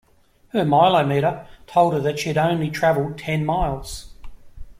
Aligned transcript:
Her 0.47 0.63
mileometer 0.65 1.45
told 1.67 1.93
her 1.93 1.99
that 1.99 2.17
she 2.17 2.29
had 2.29 2.37
only 2.39 2.71
travelled 2.71 3.19
ten 3.19 3.45
miles 3.45 4.15